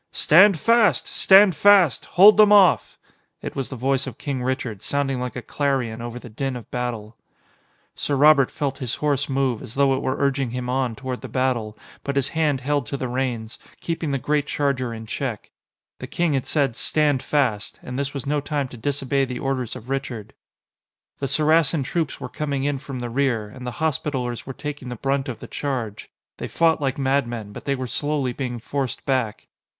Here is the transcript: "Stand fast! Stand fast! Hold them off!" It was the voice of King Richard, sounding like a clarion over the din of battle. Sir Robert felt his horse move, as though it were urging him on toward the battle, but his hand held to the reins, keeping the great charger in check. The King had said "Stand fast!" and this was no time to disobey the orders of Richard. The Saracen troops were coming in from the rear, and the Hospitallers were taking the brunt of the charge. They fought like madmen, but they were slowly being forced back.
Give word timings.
"Stand 0.13 0.57
fast! 0.59 1.05
Stand 1.05 1.53
fast! 1.55 2.05
Hold 2.17 2.35
them 2.37 2.51
off!" 2.51 2.97
It 3.43 3.55
was 3.55 3.69
the 3.69 3.75
voice 3.75 4.07
of 4.07 4.17
King 4.17 4.41
Richard, 4.41 4.81
sounding 4.81 5.19
like 5.19 5.35
a 5.35 5.43
clarion 5.43 6.01
over 6.01 6.17
the 6.17 6.27
din 6.27 6.55
of 6.55 6.71
battle. 6.71 7.15
Sir 7.93 8.15
Robert 8.15 8.49
felt 8.49 8.79
his 8.79 8.95
horse 8.95 9.29
move, 9.29 9.61
as 9.61 9.75
though 9.75 9.93
it 9.95 10.01
were 10.01 10.17
urging 10.17 10.49
him 10.49 10.69
on 10.71 10.95
toward 10.95 11.21
the 11.21 11.27
battle, 11.27 11.77
but 12.03 12.15
his 12.15 12.29
hand 12.29 12.61
held 12.61 12.87
to 12.87 12.97
the 12.97 13.07
reins, 13.07 13.59
keeping 13.79 14.09
the 14.09 14.17
great 14.17 14.47
charger 14.47 14.91
in 14.91 15.05
check. 15.05 15.51
The 15.99 16.07
King 16.07 16.33
had 16.33 16.47
said 16.47 16.75
"Stand 16.75 17.21
fast!" 17.21 17.79
and 17.83 17.99
this 17.99 18.11
was 18.11 18.25
no 18.25 18.39
time 18.41 18.69
to 18.69 18.77
disobey 18.77 19.25
the 19.25 19.37
orders 19.37 19.75
of 19.75 19.87
Richard. 19.91 20.33
The 21.19 21.27
Saracen 21.27 21.83
troops 21.83 22.19
were 22.19 22.27
coming 22.27 22.63
in 22.63 22.79
from 22.79 22.97
the 23.01 23.09
rear, 23.11 23.47
and 23.49 23.67
the 23.67 23.77
Hospitallers 23.83 24.47
were 24.47 24.53
taking 24.53 24.89
the 24.89 24.95
brunt 24.95 25.29
of 25.29 25.37
the 25.37 25.47
charge. 25.47 26.09
They 26.37 26.47
fought 26.47 26.81
like 26.81 26.97
madmen, 26.97 27.53
but 27.53 27.65
they 27.65 27.75
were 27.75 27.85
slowly 27.85 28.33
being 28.33 28.57
forced 28.57 29.05
back. 29.05 29.45